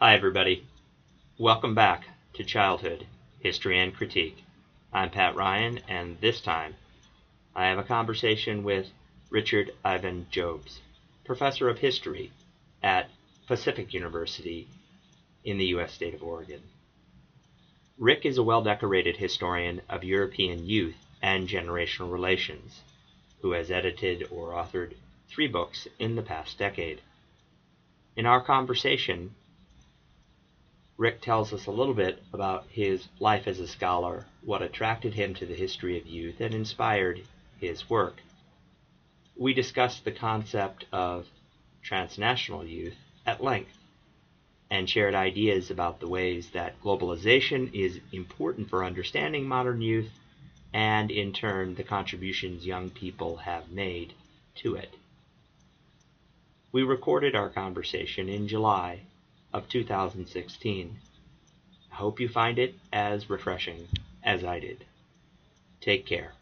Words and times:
Hi, 0.00 0.14
everybody. 0.14 0.64
Welcome 1.38 1.74
back 1.74 2.04
to 2.34 2.44
Childhood 2.44 3.04
History 3.40 3.80
and 3.80 3.92
Critique. 3.92 4.44
I'm 4.92 5.10
Pat 5.10 5.34
Ryan, 5.34 5.80
and 5.88 6.20
this 6.20 6.40
time 6.40 6.76
I 7.52 7.66
have 7.66 7.78
a 7.78 7.82
conversation 7.82 8.62
with 8.62 8.92
Richard 9.28 9.72
Ivan 9.84 10.28
Jobs, 10.30 10.82
professor 11.24 11.68
of 11.68 11.80
history 11.80 12.30
at 12.80 13.10
Pacific 13.48 13.92
University 13.92 14.68
in 15.42 15.58
the 15.58 15.64
U.S. 15.74 15.94
state 15.94 16.14
of 16.14 16.22
Oregon. 16.22 16.62
Rick 17.98 18.24
is 18.24 18.38
a 18.38 18.44
well 18.44 18.62
decorated 18.62 19.16
historian 19.16 19.82
of 19.88 20.04
European 20.04 20.64
youth 20.64 21.08
and 21.20 21.48
generational 21.48 22.12
relations 22.12 22.82
who 23.42 23.50
has 23.50 23.68
edited 23.68 24.28
or 24.30 24.50
authored 24.50 24.94
three 25.26 25.48
books 25.48 25.88
in 25.98 26.14
the 26.14 26.22
past 26.22 26.56
decade. 26.56 27.00
In 28.14 28.26
our 28.26 28.40
conversation, 28.40 29.34
Rick 30.98 31.20
tells 31.20 31.52
us 31.52 31.66
a 31.66 31.70
little 31.70 31.94
bit 31.94 32.20
about 32.32 32.66
his 32.68 33.06
life 33.20 33.46
as 33.46 33.60
a 33.60 33.68
scholar, 33.68 34.26
what 34.42 34.62
attracted 34.62 35.14
him 35.14 35.32
to 35.34 35.46
the 35.46 35.54
history 35.54 35.96
of 35.96 36.08
youth, 36.08 36.40
and 36.40 36.52
inspired 36.52 37.22
his 37.60 37.88
work. 37.88 38.20
We 39.36 39.54
discussed 39.54 40.04
the 40.04 40.10
concept 40.10 40.86
of 40.90 41.28
transnational 41.82 42.64
youth 42.64 42.96
at 43.24 43.40
length 43.40 43.78
and 44.70 44.90
shared 44.90 45.14
ideas 45.14 45.70
about 45.70 46.00
the 46.00 46.08
ways 46.08 46.50
that 46.50 46.82
globalization 46.82 47.72
is 47.72 48.00
important 48.10 48.68
for 48.68 48.84
understanding 48.84 49.46
modern 49.46 49.80
youth 49.80 50.10
and, 50.72 51.12
in 51.12 51.32
turn, 51.32 51.76
the 51.76 51.84
contributions 51.84 52.66
young 52.66 52.90
people 52.90 53.36
have 53.36 53.70
made 53.70 54.14
to 54.56 54.74
it. 54.74 54.92
We 56.72 56.82
recorded 56.82 57.36
our 57.36 57.48
conversation 57.48 58.28
in 58.28 58.48
July 58.48 59.02
of 59.52 59.68
2016. 59.68 60.98
I 61.90 61.94
hope 61.94 62.20
you 62.20 62.28
find 62.28 62.58
it 62.58 62.74
as 62.92 63.28
refreshing 63.30 63.88
as 64.22 64.44
I 64.44 64.60
did. 64.60 64.84
Take 65.80 66.06
care. 66.06 66.32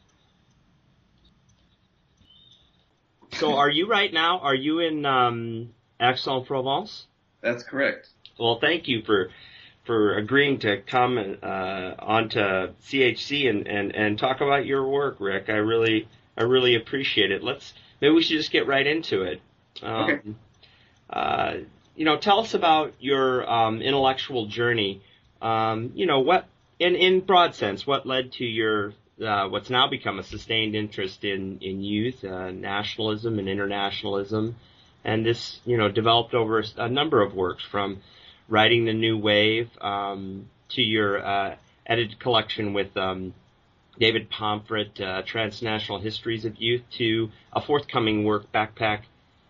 So, 3.33 3.57
are 3.57 3.69
you 3.69 3.87
right 3.87 4.13
now? 4.13 4.39
Are 4.39 4.55
you 4.55 4.81
in 4.81 5.05
um, 5.05 5.75
Aix-en-Provence? 6.01 7.07
That's 7.43 7.63
correct. 7.63 8.09
Well, 8.39 8.59
thank 8.61 8.89
you 8.89 9.03
for 9.03 9.31
for 9.85 10.17
agreeing 10.17 10.59
to 10.59 10.83
come 10.83 11.17
uh, 11.43 11.93
onto 11.99 12.41
CHC 12.41 13.49
and, 13.49 13.69
and, 13.69 13.95
and 13.95 14.19
talk 14.19 14.41
about 14.41 14.67
your 14.67 14.89
work, 14.89 15.17
Rick. 15.21 15.45
I 15.49 15.59
really 15.59 16.09
I 16.37 16.43
really 16.43 16.75
appreciate 16.75 17.31
it. 17.31 17.43
Let's 17.43 17.73
maybe 18.01 18.15
we 18.15 18.23
should 18.23 18.37
just 18.37 18.51
get 18.51 18.67
right 18.67 18.87
into 18.87 19.23
it. 19.23 19.41
Um, 19.83 20.11
okay. 20.11 20.21
Uh, 21.09 21.55
you 21.97 22.05
know, 22.05 22.19
tell 22.19 22.41
us 22.41 22.55
about 22.55 22.95
your 23.01 23.49
um, 23.51 23.81
intellectual 23.81 24.47
journey. 24.47 25.03
Um, 25.41 25.93
you 25.95 26.07
know, 26.07 26.21
what 26.21 26.47
in 26.79 26.95
in 26.95 27.21
broad 27.21 27.55
sense, 27.55 27.87
what 27.87 28.07
led 28.07 28.33
to 28.33 28.45
your 28.45 28.93
uh, 29.25 29.49
what's 29.49 29.71
now 29.71 29.89
become 29.89 30.19
a 30.19 30.23
sustained 30.23 30.75
interest 30.77 31.25
in 31.25 31.59
in 31.61 31.83
youth 31.83 32.23
uh, 32.23 32.51
nationalism 32.51 33.39
and 33.39 33.49
internationalism, 33.49 34.57
and 35.05 35.25
this 35.25 35.61
you 35.65 35.79
know 35.79 35.91
developed 35.91 36.35
over 36.35 36.63
a, 36.77 36.89
number 36.89 37.23
of 37.23 37.35
works 37.35 37.65
from 37.65 38.03
Riding 38.49 38.85
the 38.85 38.93
New 38.93 39.17
Wave 39.17 39.71
um, 39.81 40.51
to 40.71 40.83
your 40.83 41.25
uh, 41.25 41.57
edited 41.87 42.21
collection 42.21 42.75
with 42.75 42.95
um, 42.97 43.33
David 43.99 44.29
Pomfret, 44.31 45.01
uh, 45.01 45.23
Transnational 45.23 45.99
Histories 45.99 46.45
of 46.45 46.61
Youth, 46.61 46.83
to 46.99 47.31
a 47.55 47.63
forthcoming 47.63 48.25
work, 48.25 48.53
Backpack 48.53 49.01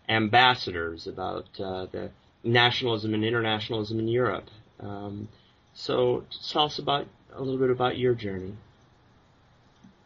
Ambassadors, 0.08 1.08
about 1.08 1.46
uh, 1.58 1.86
the 1.86 2.10
nationalism 2.46 3.14
and 3.14 3.24
internationalism 3.24 3.98
in 3.98 4.08
Europe. 4.08 4.48
Um, 4.80 5.28
so 5.74 6.24
tell 6.50 6.64
us 6.64 6.78
about 6.78 7.06
a 7.34 7.42
little 7.42 7.58
bit 7.58 7.70
about 7.70 7.98
your 7.98 8.14
journey. 8.14 8.54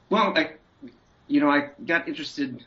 Well, 0.09 0.33
I, 0.37 0.53
you 1.29 1.41
know, 1.41 1.49
I 1.49 1.71
got 1.85 2.09
interested 2.09 2.65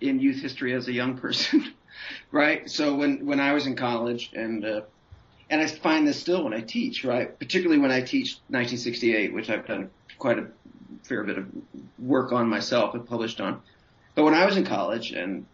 in 0.00 0.20
youth 0.20 0.40
history 0.40 0.74
as 0.74 0.86
a 0.86 0.92
young 0.92 1.18
person, 1.18 1.74
right? 2.30 2.70
So 2.70 2.94
when 2.94 3.26
when 3.26 3.40
I 3.40 3.52
was 3.52 3.66
in 3.66 3.74
college, 3.74 4.30
and 4.34 4.64
uh, 4.64 4.80
and 5.50 5.60
I 5.60 5.66
find 5.66 6.06
this 6.06 6.20
still 6.20 6.44
when 6.44 6.54
I 6.54 6.60
teach, 6.60 7.04
right? 7.04 7.36
Particularly 7.38 7.80
when 7.80 7.90
I 7.90 8.00
teach 8.00 8.38
1968, 8.48 9.34
which 9.34 9.50
I've 9.50 9.66
done 9.66 9.90
quite 10.18 10.38
a 10.38 10.46
fair 11.02 11.24
bit 11.24 11.38
of 11.38 11.46
work 11.98 12.32
on 12.32 12.48
myself 12.48 12.94
and 12.94 13.06
published 13.06 13.40
on. 13.40 13.62
But 14.14 14.24
when 14.24 14.34
I 14.34 14.46
was 14.46 14.56
in 14.56 14.64
college 14.64 15.12
and 15.12 15.46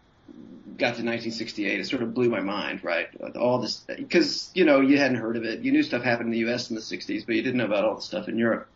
got 0.77 0.95
to 0.95 1.03
1968, 1.03 1.79
it 1.79 1.87
sort 1.87 2.03
of 2.03 2.13
blew 2.13 2.29
my 2.29 2.41
mind, 2.41 2.83
right? 2.83 3.07
All 3.35 3.59
this, 3.59 3.85
because, 3.87 4.51
you 4.53 4.65
know, 4.65 4.81
you 4.81 4.97
hadn't 4.97 5.17
heard 5.17 5.37
of 5.37 5.43
it. 5.43 5.61
You 5.61 5.71
knew 5.71 5.83
stuff 5.83 6.03
happened 6.03 6.27
in 6.27 6.31
the 6.31 6.39
U.S. 6.39 6.69
in 6.69 6.75
the 6.75 6.81
60s, 6.81 7.25
but 7.25 7.35
you 7.35 7.41
didn't 7.41 7.57
know 7.57 7.65
about 7.65 7.85
all 7.85 7.95
the 7.95 8.01
stuff 8.01 8.27
in 8.27 8.37
Europe. 8.37 8.67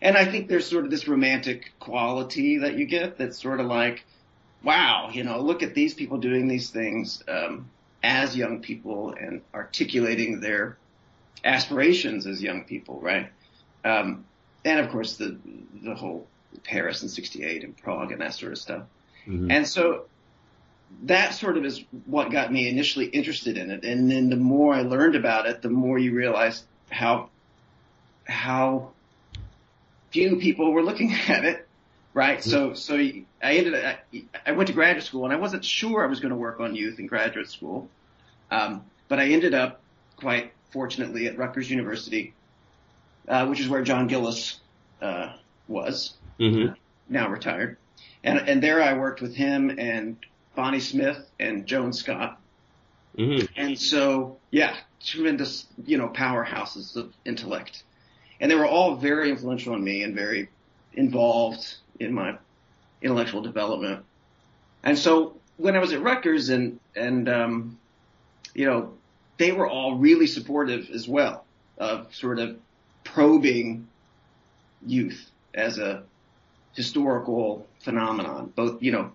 And 0.00 0.16
I 0.16 0.24
think 0.24 0.48
there's 0.48 0.66
sort 0.66 0.84
of 0.84 0.90
this 0.90 1.08
romantic 1.08 1.72
quality 1.80 2.58
that 2.58 2.78
you 2.78 2.86
get 2.86 3.18
that's 3.18 3.40
sort 3.40 3.60
of 3.60 3.66
like, 3.66 4.04
wow, 4.62 5.10
you 5.12 5.24
know, 5.24 5.40
look 5.40 5.62
at 5.62 5.74
these 5.74 5.94
people 5.94 6.18
doing 6.18 6.48
these 6.48 6.70
things, 6.70 7.22
um, 7.28 7.68
as 8.02 8.36
young 8.36 8.60
people 8.60 9.14
and 9.18 9.42
articulating 9.54 10.40
their 10.40 10.78
aspirations 11.44 12.26
as 12.26 12.42
young 12.42 12.64
people, 12.64 13.00
right? 13.00 13.30
Um, 13.84 14.24
and 14.64 14.80
of 14.80 14.90
course 14.90 15.16
the, 15.16 15.38
the 15.82 15.94
whole 15.94 16.26
Paris 16.64 17.02
in 17.02 17.08
68 17.08 17.64
and 17.64 17.76
Prague 17.76 18.12
and 18.12 18.20
that 18.20 18.34
sort 18.34 18.52
of 18.52 18.58
stuff. 18.58 18.82
Mm-hmm. 19.26 19.50
And 19.50 19.66
so 19.66 20.04
that 21.04 21.34
sort 21.34 21.56
of 21.56 21.64
is 21.64 21.84
what 22.06 22.30
got 22.30 22.52
me 22.52 22.68
initially 22.68 23.06
interested 23.06 23.56
in 23.56 23.70
it. 23.70 23.84
And 23.84 24.10
then 24.10 24.30
the 24.30 24.36
more 24.36 24.74
I 24.74 24.82
learned 24.82 25.14
about 25.14 25.46
it, 25.46 25.62
the 25.62 25.68
more 25.68 25.98
you 25.98 26.12
realize 26.12 26.64
how, 26.90 27.30
how 28.24 28.90
few 30.10 30.36
people 30.36 30.72
were 30.72 30.82
looking 30.82 31.12
at 31.28 31.44
it. 31.44 31.66
Right. 32.14 32.38
Mm-hmm. 32.40 32.50
So, 32.50 32.74
so 32.74 32.96
I 32.96 33.22
ended 33.42 33.74
up, 33.74 33.98
I 34.44 34.52
went 34.52 34.68
to 34.68 34.72
graduate 34.72 35.04
school 35.04 35.24
and 35.24 35.32
I 35.32 35.36
wasn't 35.36 35.64
sure 35.64 36.02
I 36.02 36.06
was 36.06 36.20
going 36.20 36.30
to 36.30 36.36
work 36.36 36.58
on 36.58 36.74
youth 36.74 36.98
in 36.98 37.06
graduate 37.06 37.50
school. 37.50 37.88
Um, 38.50 38.84
but 39.08 39.20
I 39.20 39.28
ended 39.28 39.54
up 39.54 39.80
quite 40.16 40.52
fortunately 40.70 41.26
at 41.26 41.38
Rutgers 41.38 41.70
University, 41.70 42.34
uh, 43.28 43.46
which 43.46 43.60
is 43.60 43.68
where 43.68 43.82
John 43.82 44.08
Gillis, 44.08 44.58
uh, 45.00 45.34
was, 45.68 46.14
mm-hmm. 46.40 46.72
now 47.08 47.28
retired. 47.28 47.76
And, 48.24 48.38
and 48.48 48.62
there 48.62 48.82
I 48.82 48.94
worked 48.94 49.20
with 49.20 49.34
him 49.36 49.78
and 49.78 50.16
Bonnie 50.58 50.80
Smith 50.80 51.24
and 51.38 51.66
Joan 51.66 51.92
Scott. 51.92 52.40
Mm-hmm. 53.16 53.46
And 53.54 53.78
so, 53.78 54.38
yeah, 54.50 54.76
tremendous, 55.00 55.68
you 55.86 55.98
know, 55.98 56.08
powerhouses 56.08 56.96
of 56.96 57.14
intellect. 57.24 57.84
And 58.40 58.50
they 58.50 58.56
were 58.56 58.66
all 58.66 58.96
very 58.96 59.30
influential 59.30 59.74
on 59.74 59.84
me 59.84 60.02
and 60.02 60.16
very 60.16 60.48
involved 60.94 61.76
in 62.00 62.12
my 62.12 62.38
intellectual 63.00 63.40
development. 63.40 64.04
And 64.82 64.98
so 64.98 65.36
when 65.58 65.76
I 65.76 65.78
was 65.78 65.92
at 65.92 66.02
Rutgers 66.02 66.48
and, 66.48 66.80
and, 66.96 67.28
um, 67.28 67.78
you 68.52 68.66
know, 68.66 68.94
they 69.36 69.52
were 69.52 69.68
all 69.68 69.94
really 69.94 70.26
supportive 70.26 70.90
as 70.90 71.06
well 71.06 71.44
of 71.76 72.12
sort 72.12 72.40
of 72.40 72.58
probing 73.04 73.86
youth 74.84 75.30
as 75.54 75.78
a 75.78 76.02
historical 76.74 77.64
phenomenon, 77.78 78.52
both, 78.56 78.82
you 78.82 78.90
know, 78.90 79.12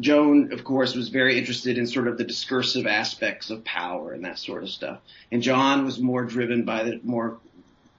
Joan, 0.00 0.52
of 0.52 0.62
course, 0.64 0.94
was 0.94 1.08
very 1.08 1.38
interested 1.38 1.76
in 1.76 1.86
sort 1.86 2.06
of 2.06 2.18
the 2.18 2.24
discursive 2.24 2.86
aspects 2.86 3.50
of 3.50 3.64
power 3.64 4.12
and 4.12 4.24
that 4.24 4.38
sort 4.38 4.62
of 4.62 4.70
stuff. 4.70 5.00
And 5.32 5.42
John 5.42 5.84
was 5.84 5.98
more 5.98 6.24
driven 6.24 6.64
by 6.64 6.84
the 6.84 7.00
more 7.02 7.38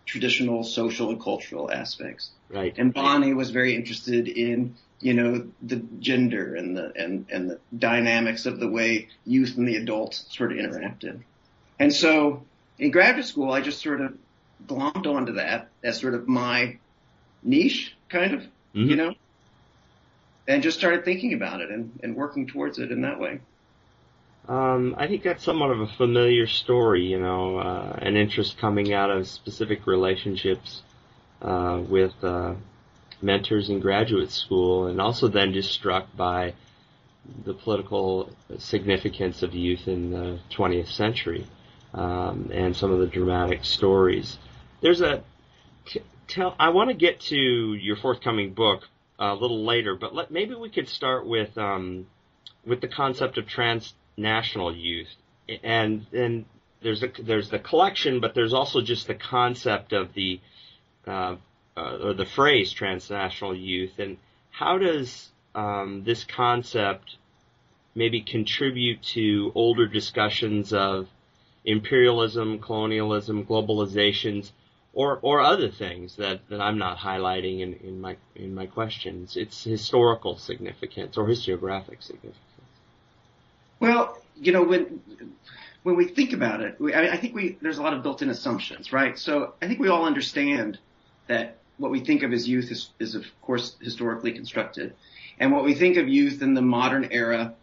traditional 0.06 0.64
social 0.64 1.10
and 1.10 1.22
cultural 1.22 1.70
aspects. 1.70 2.32
Right. 2.50 2.74
And 2.78 2.94
Bonnie 2.94 3.34
was 3.34 3.52
very 3.52 3.76
interested 3.76 4.28
in, 4.28 4.76
you 5.02 5.14
know, 5.14 5.48
the 5.62 5.78
gender 6.00 6.56
and 6.56 6.76
the, 6.76 6.94
and, 6.96 7.26
and 7.30 7.50
the 7.52 7.60
dynamics 7.78 8.46
of 8.46 8.60
the 8.60 8.68
way 8.68 9.10
youth 9.26 9.58
and 9.58 9.68
the 9.68 9.76
adults 9.76 10.26
sort 10.30 10.52
of 10.52 10.58
interacted. 10.58 11.22
And 11.80 11.94
so 11.94 12.44
in 12.78 12.92
graduate 12.92 13.26
school, 13.26 13.52
I 13.52 13.62
just 13.62 13.82
sort 13.82 14.02
of 14.02 14.18
glommed 14.66 15.06
onto 15.06 15.34
that 15.34 15.70
as 15.84 16.00
sort 16.00 16.16
of 16.16 16.28
my 16.28 16.78
niche, 17.44 17.96
kind 18.10 18.34
of, 18.34 18.42
mm-hmm. 18.42 18.90
you 18.90 18.96
know? 18.96 19.14
And 20.50 20.64
just 20.64 20.80
started 20.80 21.06
thinking 21.06 21.34
about 21.34 21.62
it 21.62 21.70
and, 21.70 21.98
and 22.04 22.16
working 22.16 22.48
towards 22.48 22.80
it 22.80 22.92
in 22.92 23.02
that 23.02 23.20
way. 23.20 23.40
Um, 24.48 24.96
I 24.98 25.06
think 25.06 25.22
that's 25.22 25.44
somewhat 25.44 25.70
of 25.70 25.80
a 25.80 25.88
familiar 25.88 26.48
story, 26.48 27.06
you 27.06 27.20
know, 27.20 27.60
uh, 27.60 28.00
an 28.02 28.18
interest 28.18 28.58
coming 28.58 28.92
out 28.92 29.12
of 29.12 29.28
specific 29.28 29.86
relationships 29.86 30.82
uh, 31.44 31.80
with 31.88 32.16
uh, 32.24 32.56
mentors 33.22 33.70
in 33.70 33.80
graduate 33.80 34.32
school, 34.32 34.88
and 34.88 35.00
also 35.00 35.28
then 35.28 35.54
just 35.54 35.72
struck 35.72 36.08
by 36.18 36.56
the 37.46 37.54
political 37.54 38.32
significance 38.58 39.44
of 39.44 39.54
youth 39.54 39.88
in 39.88 40.10
the 40.10 40.40
20th 40.50 40.92
century 40.92 41.46
um, 41.94 42.50
and 42.52 42.76
some 42.76 42.92
of 42.92 42.98
the 43.00 43.06
dramatic 43.06 43.64
stories. 43.64 44.40
There's 44.82 45.02
a 45.02 45.22
t- 45.86 46.02
tell. 46.28 46.56
I 46.60 46.70
want 46.70 46.90
to 46.90 46.96
get 46.96 47.20
to 47.22 47.36
your 47.36 47.98
forthcoming 47.98 48.54
book, 48.54 48.88
a 49.20 49.34
little 49.36 49.66
later, 49.66 49.96
but 49.96 50.16
let, 50.16 50.32
maybe 50.32 50.56
we 50.56 50.70
could 50.70 50.88
start 50.88 51.28
with 51.28 51.58
um, 51.58 52.08
with 52.66 52.82
the 52.82 52.88
concept 52.88 53.38
of 53.38 53.48
transnational 53.48 54.76
youth, 54.76 55.14
and 55.64 56.06
and 56.14 56.46
there's 56.82 57.02
the 57.02 57.12
there's 57.22 57.50
the 57.50 57.60
collection, 57.60 58.22
but 58.22 58.34
there's 58.34 58.54
also 58.54 58.82
just 58.82 59.08
the 59.08 59.16
concept 59.16 59.92
of 59.92 60.14
the 60.14 60.40
uh, 61.06 61.36
uh, 61.76 61.98
or 62.02 62.14
the 62.14 62.26
phrase 62.26 62.72
transnational 62.72 63.56
youth, 63.56 64.00
and 64.00 64.18
how 64.52 64.78
does 64.78 65.30
um, 65.54 66.04
this 66.06 66.24
concept 66.24 67.18
maybe 67.96 68.22
contribute 68.22 69.02
to 69.02 69.52
older 69.56 69.88
discussions 69.88 70.72
of 70.72 71.08
imperialism, 71.66 72.60
colonialism, 72.60 73.46
globalizations, 73.46 74.52
or 74.94 75.20
or 75.22 75.42
other 75.42 75.70
things 75.70 76.16
that, 76.16 76.48
that 76.50 76.62
I'm 76.62 76.78
not 76.78 76.98
highlighting 76.98 77.62
in, 77.62 77.74
in 77.76 78.02
my 78.02 78.18
in 78.36 78.56
my 78.56 78.66
questions. 78.66 79.38
It's 79.38 79.64
historical 79.64 80.38
significance 80.38 81.18
or 81.18 81.28
historiographic 81.28 82.02
significance. 82.02 82.38
Well, 83.80 84.22
you 84.36 84.52
know 84.52 84.64
when 84.64 85.02
when 85.84 85.96
we 85.96 86.06
think 86.06 86.34
about 86.34 86.62
it, 86.62 86.80
we, 86.80 86.94
I, 86.94 87.14
I 87.14 87.18
think 87.18 87.36
we 87.36 87.58
there's 87.62 87.78
a 87.78 87.84
lot 87.84 87.94
of 87.94 88.04
built-in 88.04 88.30
assumptions, 88.30 88.92
right? 88.92 89.18
So 89.18 89.54
I 89.62 89.68
think 89.68 89.80
we 89.80 89.90
all 89.90 90.06
understand 90.06 90.80
that 91.28 91.58
what 91.78 91.92
we 91.92 92.02
think 92.02 92.24
of 92.24 92.34
as 92.34 92.48
youth 92.48 92.72
is, 92.72 92.90
is 93.00 93.16
of 93.16 93.26
course 93.42 93.78
historically 93.82 94.34
constructed, 94.34 94.94
and 95.40 95.52
what 95.52 95.64
we 95.64 95.74
think 95.74 95.98
of 95.98 96.10
youth 96.10 96.42
in 96.42 96.54
the 96.54 96.62
modern 96.62 97.10
era, 97.12 97.54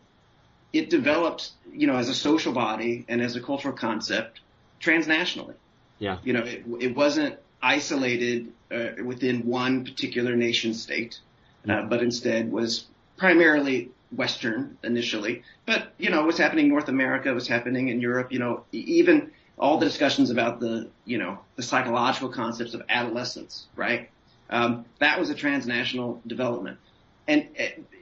it 0.72 0.88
developed, 0.88 1.50
you 1.72 1.87
know, 1.87 1.96
as 1.96 2.08
a 2.08 2.14
social 2.14 2.52
body 2.52 3.05
and 3.08 3.20
as 3.20 3.37
a 3.37 3.40
cultural 3.40 3.75
concept 3.75 4.40
transnationally. 4.81 5.55
Yeah. 5.98 6.19
You 6.25 6.32
know, 6.34 6.43
it, 6.43 6.64
it 6.81 6.96
wasn't 6.96 7.38
isolated 7.62 8.52
uh, 8.70 9.02
within 9.04 9.46
one 9.46 9.84
particular 9.84 10.37
nation 10.37 10.75
state, 10.75 11.20
uh, 11.69 11.82
but 11.82 12.02
instead 12.02 12.52
was 12.52 12.87
primarily 13.16 13.90
Western 14.14 14.76
initially. 14.82 15.43
But, 15.64 15.93
you 15.98 16.10
know, 16.10 16.25
what's 16.25 16.38
happening 16.38 16.66
in 16.66 16.70
North 16.70 16.88
America, 16.88 17.32
what's 17.32 17.48
happening 17.48 17.88
in 17.88 18.00
Europe, 18.00 18.32
you 18.32 18.38
know, 18.38 18.64
even 18.72 19.32
all 19.58 19.78
the 19.78 19.87
discussions 19.87 20.31
about 20.31 20.60
the, 20.60 20.88
you 21.04 21.19
know, 21.19 21.38
the 21.56 21.62
psychological 21.62 22.28
concepts 22.28 22.75
of 22.75 22.82
adolescence, 22.88 23.66
right? 23.75 24.10
Um, 24.50 24.84
that 25.00 25.19
was 25.19 25.31
a 25.31 25.34
transnational 25.34 26.20
development. 26.26 26.78
And, 27.26 27.48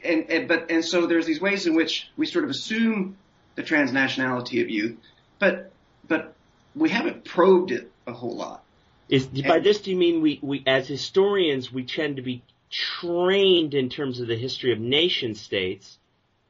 and, 0.04 0.30
and, 0.30 0.48
but, 0.48 0.70
and 0.70 0.84
so 0.84 1.06
there's 1.06 1.26
these 1.26 1.40
ways 1.40 1.66
in 1.66 1.74
which 1.74 2.10
we 2.16 2.26
sort 2.26 2.44
of 2.44 2.50
assume 2.50 3.16
the 3.54 3.62
transnationality 3.62 4.60
of 4.60 4.68
youth, 4.68 4.96
but, 5.38 5.72
but 6.06 6.34
we 6.74 6.88
haven't 6.90 7.24
probed 7.24 7.70
it 7.70 7.90
a 8.06 8.12
whole 8.12 8.36
lot. 8.36 8.62
Is 9.08 9.26
by 9.26 9.58
this 9.58 9.80
do 9.80 9.90
you 9.90 9.96
mean 9.96 10.22
we, 10.22 10.38
we 10.42 10.62
as 10.66 10.88
historians 10.88 11.72
we 11.72 11.84
tend 11.84 12.16
to 12.16 12.22
be 12.22 12.42
trained 12.70 13.74
in 13.74 13.88
terms 13.88 14.18
of 14.18 14.26
the 14.26 14.36
history 14.36 14.72
of 14.72 14.80
nation 14.80 15.34
states 15.34 15.98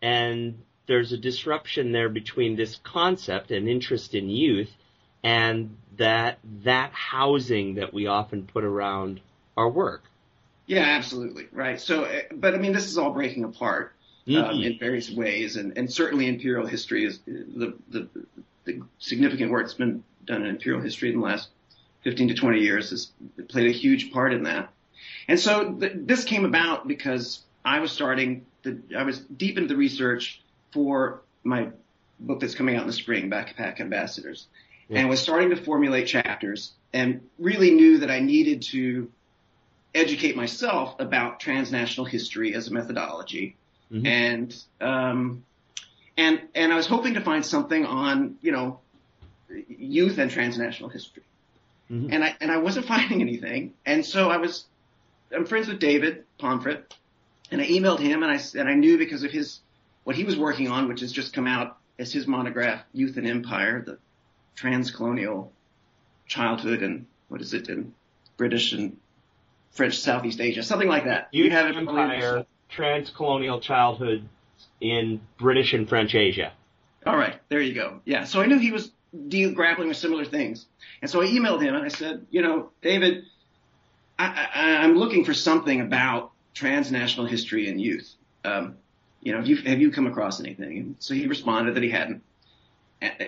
and 0.00 0.58
there's 0.86 1.12
a 1.12 1.18
disruption 1.18 1.92
there 1.92 2.08
between 2.08 2.56
this 2.56 2.78
concept 2.84 3.50
and 3.50 3.68
interest 3.68 4.14
in 4.14 4.28
youth 4.28 4.70
and 5.22 5.76
that 5.96 6.38
that 6.62 6.92
housing 6.92 7.74
that 7.76 7.92
we 7.92 8.06
often 8.06 8.46
put 8.46 8.64
around 8.64 9.20
our 9.56 9.68
work. 9.68 10.04
Yeah, 10.66 10.82
absolutely. 10.82 11.48
Right. 11.52 11.80
So, 11.80 12.08
but 12.32 12.54
I 12.54 12.58
mean, 12.58 12.72
this 12.72 12.86
is 12.86 12.98
all 12.98 13.12
breaking 13.12 13.44
apart 13.44 13.92
um, 14.28 14.34
mm-hmm. 14.34 14.62
in 14.62 14.78
various 14.78 15.10
ways, 15.10 15.56
and, 15.56 15.76
and 15.76 15.92
certainly 15.92 16.26
imperial 16.26 16.66
history 16.66 17.04
is 17.04 17.20
the, 17.26 17.74
the, 17.88 18.08
the 18.64 18.82
significant 18.98 19.50
work 19.50 19.64
that's 19.64 19.74
been 19.74 20.04
done 20.24 20.42
in 20.42 20.48
imperial 20.48 20.82
history 20.82 21.10
in 21.10 21.20
the 21.20 21.24
last 21.24 21.48
15 22.04 22.28
to 22.28 22.34
20 22.34 22.60
years 22.60 22.90
has 22.90 23.12
played 23.48 23.66
a 23.66 23.72
huge 23.72 24.12
part 24.12 24.32
in 24.32 24.44
that. 24.44 24.70
And 25.26 25.40
so 25.40 25.72
th- 25.72 25.92
this 25.96 26.24
came 26.24 26.44
about 26.44 26.86
because 26.86 27.40
I 27.64 27.80
was 27.80 27.90
starting, 27.90 28.44
the, 28.62 28.78
I 28.96 29.02
was 29.02 29.20
deep 29.20 29.56
into 29.56 29.68
the 29.68 29.76
research 29.76 30.42
for 30.72 31.22
my 31.42 31.68
book 32.20 32.40
that's 32.40 32.54
coming 32.54 32.76
out 32.76 32.82
in 32.82 32.86
the 32.86 32.92
spring, 32.92 33.30
Backpack 33.30 33.80
Ambassadors, 33.80 34.46
yeah. 34.88 35.00
and 35.00 35.08
was 35.08 35.20
starting 35.20 35.50
to 35.50 35.56
formulate 35.56 36.06
chapters 36.06 36.72
and 36.92 37.22
really 37.38 37.70
knew 37.70 37.98
that 37.98 38.10
I 38.10 38.20
needed 38.20 38.62
to 38.62 39.10
educate 39.94 40.36
myself 40.36 40.96
about 40.98 41.40
transnational 41.40 42.04
history 42.04 42.54
as 42.54 42.68
a 42.68 42.72
methodology. 42.72 43.56
Mm-hmm. 43.90 44.06
And, 44.06 44.64
um, 44.80 45.44
and, 46.16 46.40
and 46.54 46.72
I 46.72 46.76
was 46.76 46.86
hoping 46.86 47.14
to 47.14 47.20
find 47.20 47.44
something 47.44 47.86
on, 47.86 48.36
you 48.42 48.52
know, 48.52 48.80
youth 49.68 50.18
and 50.18 50.30
transnational 50.30 50.88
history. 50.90 51.22
Mm-hmm. 51.90 52.12
And 52.12 52.24
I, 52.24 52.36
and 52.40 52.50
I 52.50 52.58
wasn't 52.58 52.86
finding 52.94 53.20
anything. 53.20 53.74
And 53.84 54.04
so 54.04 54.30
I 54.30 54.38
was, 54.38 54.64
I'm 55.34 55.46
friends 55.46 55.68
with 55.68 55.78
David 55.78 56.24
Pomfret 56.38 56.94
and 57.50 57.60
I 57.60 57.66
emailed 57.66 58.00
him 58.00 58.22
and 58.22 58.32
I, 58.32 58.40
and 58.58 58.68
I 58.68 58.74
knew 58.74 58.98
because 58.98 59.22
of 59.22 59.30
his, 59.30 59.60
what 60.04 60.16
he 60.16 60.24
was 60.24 60.36
working 60.36 60.68
on, 60.68 60.88
which 60.88 61.00
has 61.00 61.12
just 61.12 61.32
come 61.32 61.46
out 61.46 61.78
as 61.98 62.12
his 62.12 62.26
monograph, 62.26 62.82
Youth 62.92 63.16
and 63.16 63.26
Empire, 63.26 63.82
the 63.82 63.98
transcolonial 64.56 65.48
childhood 66.26 66.82
and 66.82 67.06
what 67.28 67.40
is 67.40 67.54
it 67.54 67.68
in 67.68 67.94
British 68.36 68.72
and 68.72 68.96
French 69.70 69.98
Southeast 69.98 70.40
Asia, 70.40 70.62
something 70.62 70.88
like 70.88 71.04
that. 71.04 71.28
Youth 71.32 71.46
you 71.46 71.50
have 71.50 71.66
it 71.66 71.76
Empire, 71.76 72.46
transcolonial 72.70 73.60
childhood 73.60 74.28
in 74.80 75.20
British 75.38 75.72
and 75.72 75.88
French 75.88 76.14
Asia. 76.14 76.52
All 77.04 77.16
right, 77.16 77.40
there 77.48 77.60
you 77.60 77.74
go. 77.74 78.00
Yeah, 78.04 78.24
so 78.24 78.40
I 78.40 78.46
knew 78.46 78.58
he 78.58 78.72
was 78.72 78.90
deal, 79.28 79.52
grappling 79.52 79.88
with 79.88 79.96
similar 79.96 80.24
things. 80.24 80.66
And 81.02 81.10
so 81.10 81.22
I 81.22 81.26
emailed 81.26 81.60
him 81.60 81.74
and 81.74 81.84
I 81.84 81.88
said, 81.88 82.26
you 82.30 82.42
know, 82.42 82.70
David, 82.82 83.24
I, 84.18 84.48
I, 84.54 84.76
I'm 84.78 84.96
looking 84.96 85.24
for 85.24 85.34
something 85.34 85.80
about 85.80 86.32
transnational 86.54 87.26
history 87.26 87.68
and 87.68 87.80
youth. 87.80 88.14
Um, 88.44 88.76
you 89.22 89.32
know, 89.32 89.38
have 89.38 89.46
you, 89.46 89.56
have 89.56 89.80
you 89.80 89.90
come 89.90 90.06
across 90.06 90.40
anything? 90.40 90.78
And 90.78 90.96
so 90.98 91.14
he 91.14 91.26
responded 91.26 91.74
that 91.74 91.82
he 91.82 91.90
hadn't. 91.90 92.22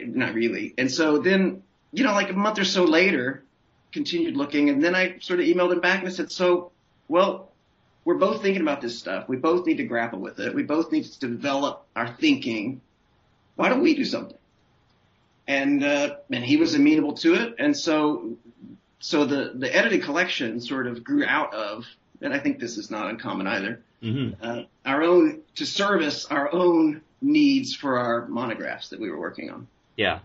Not 0.02 0.34
really. 0.34 0.74
And 0.78 0.90
so 0.90 1.18
then, 1.18 1.62
you 1.92 2.04
know, 2.04 2.12
like 2.12 2.30
a 2.30 2.34
month 2.34 2.58
or 2.58 2.64
so 2.64 2.84
later, 2.84 3.42
continued 3.92 4.36
looking, 4.36 4.70
and 4.70 4.82
then 4.82 4.94
I 4.94 5.18
sort 5.20 5.40
of 5.40 5.46
emailed 5.46 5.72
him 5.72 5.80
back 5.80 6.00
and 6.00 6.08
I 6.08 6.12
said, 6.12 6.30
so, 6.30 6.72
well, 7.08 7.50
we're 8.04 8.16
both 8.18 8.42
thinking 8.42 8.62
about 8.62 8.80
this 8.80 8.98
stuff. 8.98 9.28
We 9.28 9.36
both 9.36 9.66
need 9.66 9.78
to 9.78 9.84
grapple 9.84 10.20
with 10.20 10.38
it. 10.38 10.54
We 10.54 10.62
both 10.62 10.92
need 10.92 11.04
to 11.04 11.20
develop 11.20 11.84
our 11.96 12.08
thinking. 12.08 12.80
Why 13.56 13.68
don't 13.68 13.82
we 13.82 13.94
do 13.94 14.04
something? 14.04 14.36
And 15.46 15.82
uh, 15.82 16.16
and 16.30 16.44
he 16.44 16.56
was 16.56 16.74
amenable 16.74 17.14
to 17.14 17.34
it, 17.34 17.54
and 17.58 17.76
so 17.76 18.36
so 18.98 19.24
the 19.24 19.52
the 19.54 19.74
edited 19.74 20.02
collection 20.02 20.60
sort 20.60 20.86
of 20.86 21.04
grew 21.04 21.24
out 21.24 21.54
of, 21.54 21.86
and 22.20 22.32
I 22.34 22.38
think 22.38 22.58
this 22.58 22.78
is 22.78 22.90
not 22.90 23.08
uncommon 23.08 23.46
either, 23.46 23.80
mm-hmm. 24.02 24.42
uh, 24.42 24.62
our 24.84 25.02
own 25.02 25.42
to 25.56 25.66
service 25.66 26.26
our 26.26 26.52
own 26.52 27.02
needs 27.20 27.74
for 27.74 27.98
our 27.98 28.26
monographs 28.26 28.88
that 28.90 29.00
we 29.00 29.10
were 29.10 29.18
working 29.18 29.50
on. 29.50 29.68
Yeah, 29.96 30.20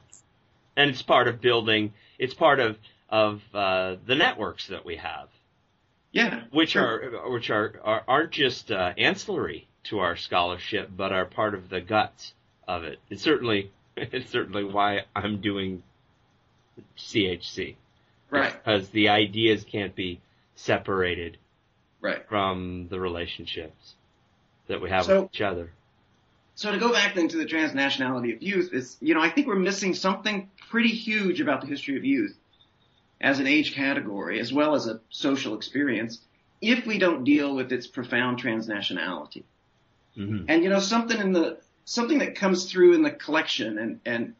and 0.75 0.89
it's 0.89 1.01
part 1.01 1.27
of 1.27 1.41
building. 1.41 1.93
It's 2.17 2.33
part 2.33 2.59
of 2.59 2.77
of 3.09 3.41
uh, 3.53 3.97
the 4.05 4.15
networks 4.15 4.67
that 4.67 4.85
we 4.85 4.97
have. 4.97 5.27
Yeah, 6.11 6.41
which 6.51 6.71
sure. 6.71 6.83
are 6.83 7.31
which 7.31 7.49
are, 7.49 7.79
are 7.83 8.03
aren't 8.07 8.31
just 8.31 8.71
uh, 8.71 8.93
ancillary 8.97 9.67
to 9.85 9.99
our 9.99 10.15
scholarship, 10.15 10.89
but 10.95 11.11
are 11.11 11.25
part 11.25 11.53
of 11.53 11.69
the 11.69 11.81
guts 11.81 12.33
of 12.67 12.83
it. 12.83 12.99
It's 13.09 13.21
certainly 13.21 13.71
it's 13.97 14.31
certainly 14.31 14.63
why 14.63 15.01
I'm 15.15 15.41
doing 15.41 15.83
CHC. 16.97 17.75
Right. 18.29 18.53
Because 18.53 18.89
the 18.89 19.09
ideas 19.09 19.65
can't 19.65 19.95
be 19.95 20.21
separated 20.55 21.37
right. 21.99 22.27
from 22.29 22.87
the 22.89 22.99
relationships 22.99 23.95
that 24.67 24.81
we 24.81 24.89
have 24.89 25.05
so, 25.05 25.23
with 25.23 25.35
each 25.35 25.41
other. 25.41 25.71
So 26.55 26.71
to 26.71 26.77
go 26.77 26.91
back 26.91 27.15
then 27.15 27.27
to 27.29 27.37
the 27.37 27.45
transnationality 27.45 28.35
of 28.35 28.41
youth 28.41 28.73
is, 28.73 28.97
you 29.01 29.13
know, 29.13 29.21
I 29.21 29.29
think 29.29 29.47
we're 29.47 29.55
missing 29.55 29.93
something 29.93 30.49
pretty 30.69 30.89
huge 30.89 31.41
about 31.41 31.61
the 31.61 31.67
history 31.67 31.97
of 31.97 32.05
youth 32.05 32.37
as 33.19 33.39
an 33.39 33.47
age 33.47 33.73
category 33.73 34.39
as 34.39 34.51
well 34.53 34.75
as 34.75 34.87
a 34.87 34.99
social 35.09 35.55
experience 35.55 36.21
if 36.61 36.85
we 36.85 36.97
don't 36.97 37.23
deal 37.23 37.55
with 37.55 37.71
its 37.71 37.87
profound 37.87 38.41
transnationality. 38.41 39.43
Mm-hmm. 40.17 40.45
And 40.47 40.63
you 40.63 40.69
know, 40.69 40.79
something 40.79 41.19
in 41.19 41.33
the 41.33 41.57
something 41.85 42.19
that 42.19 42.35
comes 42.35 42.71
through 42.71 42.93
in 42.93 43.01
the 43.01 43.11
collection 43.11 43.77
and, 43.77 43.99
and, 44.05 44.33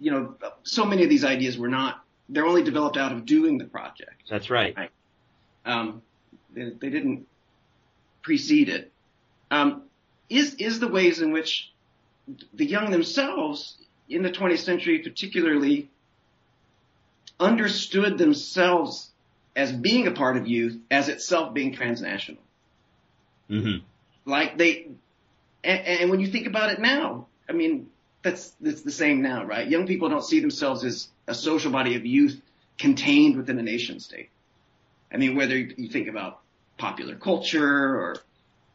you 0.00 0.10
know, 0.10 0.34
so 0.62 0.84
many 0.84 1.02
of 1.04 1.10
these 1.10 1.24
ideas 1.24 1.58
were 1.58 1.68
not, 1.68 2.02
they're 2.28 2.46
only 2.46 2.62
developed 2.62 2.96
out 2.96 3.12
of 3.12 3.24
doing 3.24 3.58
the 3.58 3.64
project. 3.64 4.22
That's 4.28 4.50
right. 4.50 4.74
right? 4.76 4.90
Um, 5.64 6.02
they, 6.54 6.70
they, 6.70 6.90
didn't 6.90 7.26
precede 8.22 8.68
it. 8.68 8.92
Um, 9.50 9.82
is, 10.28 10.54
is 10.54 10.80
the 10.80 10.88
ways 10.88 11.20
in 11.20 11.32
which 11.32 11.70
the 12.54 12.64
young 12.64 12.90
themselves 12.90 13.76
in 14.08 14.22
the 14.22 14.30
20th 14.30 14.58
century 14.58 15.00
particularly 15.00 15.90
understood 17.38 18.18
themselves 18.18 19.10
as 19.54 19.72
being 19.72 20.06
a 20.06 20.10
part 20.10 20.36
of 20.36 20.46
youth 20.46 20.78
as 20.90 21.08
itself 21.08 21.54
being 21.54 21.72
transnational. 21.72 22.42
Mm-hmm. 23.50 23.84
Like 24.30 24.58
they, 24.58 24.88
and, 25.66 26.00
and 26.00 26.10
when 26.10 26.20
you 26.20 26.28
think 26.28 26.46
about 26.46 26.70
it 26.70 26.80
now, 26.80 27.26
I 27.48 27.52
mean, 27.52 27.90
that's, 28.22 28.50
that's 28.60 28.82
the 28.82 28.90
same 28.90 29.22
now, 29.22 29.44
right? 29.44 29.68
Young 29.68 29.86
people 29.86 30.08
don't 30.08 30.24
see 30.24 30.40
themselves 30.40 30.84
as 30.84 31.08
a 31.26 31.34
social 31.34 31.70
body 31.70 31.96
of 31.96 32.06
youth 32.06 32.40
contained 32.78 33.36
within 33.36 33.58
a 33.58 33.62
nation 33.62 34.00
state. 34.00 34.30
I 35.12 35.16
mean, 35.16 35.36
whether 35.36 35.56
you 35.56 35.88
think 35.88 36.08
about 36.08 36.40
popular 36.78 37.14
culture 37.14 37.96
or 37.96 38.16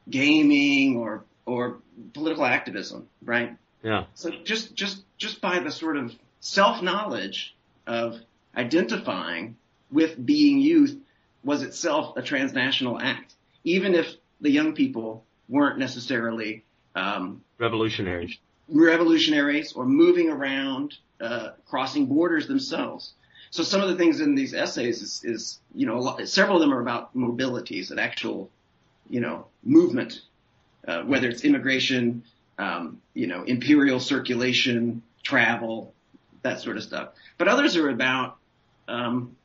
gaming 0.09 0.97
or, 0.97 1.23
or 1.45 1.79
political 2.13 2.45
activism, 2.45 3.07
right? 3.23 3.57
Yeah. 3.83 4.05
So 4.15 4.31
just, 4.43 4.75
just, 4.75 5.03
just 5.17 5.41
by 5.41 5.59
the 5.59 5.71
sort 5.71 5.97
of 5.97 6.13
self-knowledge 6.39 7.55
of 7.85 8.19
identifying 8.55 9.57
with 9.91 10.23
being 10.23 10.59
youth 10.59 10.97
was 11.43 11.63
itself 11.63 12.15
a 12.17 12.21
transnational 12.21 12.99
act, 12.99 13.33
even 13.63 13.95
if 13.95 14.15
the 14.39 14.49
young 14.49 14.73
people 14.73 15.25
weren't 15.49 15.77
necessarily 15.77 16.63
um, 16.95 17.43
revolutionaries, 17.57 18.37
revolutionaries, 18.67 19.73
or 19.73 19.85
moving 19.85 20.29
around, 20.29 20.95
uh, 21.19 21.49
crossing 21.67 22.07
borders 22.07 22.47
themselves. 22.47 23.13
So 23.49 23.63
some 23.63 23.81
of 23.81 23.89
the 23.89 23.95
things 23.95 24.21
in 24.21 24.35
these 24.35 24.53
essays 24.53 25.01
is, 25.01 25.23
is 25.23 25.59
you 25.75 25.85
know, 25.85 25.99
lot, 25.99 26.27
several 26.27 26.55
of 26.55 26.61
them 26.61 26.73
are 26.73 26.81
about 26.81 27.15
mobilities 27.15 27.91
and 27.91 27.99
actual, 27.99 28.49
you 29.09 29.19
know, 29.19 29.47
movement, 29.63 30.21
uh, 30.87 31.01
whether 31.03 31.27
it's 31.27 31.43
immigration, 31.43 32.23
um, 32.57 33.01
you 33.13 33.27
know, 33.27 33.43
imperial 33.43 33.99
circulation, 33.99 35.03
travel, 35.23 35.93
that 36.43 36.61
sort 36.61 36.77
of 36.77 36.83
stuff. 36.83 37.09
But 37.37 37.49
others 37.49 37.75
are 37.75 37.89
about 37.89 38.37
um, 38.87 39.35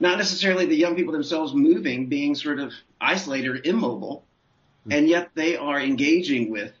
not 0.00 0.18
necessarily 0.18 0.66
the 0.66 0.76
young 0.76 0.94
people 0.94 1.12
themselves 1.12 1.54
moving, 1.54 2.06
being 2.06 2.34
sort 2.34 2.60
of 2.60 2.72
isolated 3.00 3.48
or 3.48 3.60
immobile. 3.64 4.24
And 4.90 5.08
yet 5.08 5.30
they 5.34 5.56
are 5.56 5.80
engaging 5.80 6.50
with 6.50 6.72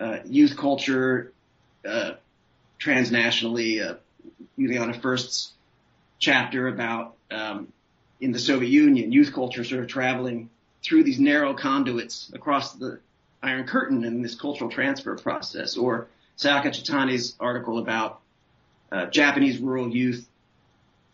uh, 0.00 0.18
youth 0.24 0.56
culture 0.56 1.32
uh, 1.86 2.12
transnationally. 2.80 3.84
Uh, 3.84 3.96
Juliana 4.58 4.94
Fürst's 4.94 5.52
chapter 6.18 6.68
about 6.68 7.14
um, 7.30 7.72
in 8.20 8.32
the 8.32 8.38
Soviet 8.38 8.68
Union, 8.68 9.12
youth 9.12 9.32
culture 9.32 9.64
sort 9.64 9.82
of 9.82 9.88
traveling 9.88 10.50
through 10.82 11.04
these 11.04 11.18
narrow 11.18 11.54
conduits 11.54 12.30
across 12.34 12.74
the 12.74 13.00
Iron 13.42 13.66
Curtain 13.66 14.04
in 14.04 14.22
this 14.22 14.34
cultural 14.34 14.70
transfer 14.70 15.16
process, 15.16 15.76
or 15.76 16.08
Sayaka 16.38 16.66
Chatani's 16.66 17.36
article 17.38 17.78
about 17.78 18.20
uh, 18.90 19.06
Japanese 19.06 19.58
rural 19.58 19.88
youth 19.88 20.26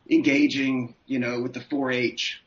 engaging, 0.08 0.94
you 1.06 1.18
know, 1.18 1.40
with 1.40 1.52
the 1.52 1.61
4-H 1.61 2.42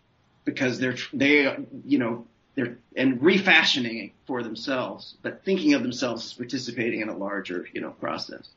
because 0.45 0.79
they're 0.79 0.95
they 1.11 1.57
you 1.85 1.97
know 1.97 2.25
they're 2.55 2.77
and 2.95 3.21
refashioning 3.21 3.97
it 3.97 4.11
for 4.25 4.43
themselves, 4.43 5.15
but 5.21 5.43
thinking 5.43 5.73
of 5.73 5.81
themselves 5.81 6.25
as 6.25 6.33
participating 6.33 7.01
in 7.01 7.09
a 7.09 7.17
larger 7.17 7.67
you 7.73 7.81
know 7.81 7.91
process. 7.91 8.49